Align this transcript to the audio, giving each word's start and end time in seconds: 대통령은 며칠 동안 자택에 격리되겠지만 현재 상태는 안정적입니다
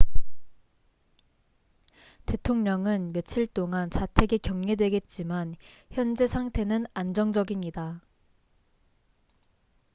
대통령은 2.25 3.13
며칠 3.13 3.45
동안 3.45 3.91
자택에 3.91 4.39
격리되겠지만 4.39 5.53
현재 5.91 6.25
상태는 6.25 6.87
안정적입니다 6.95 8.01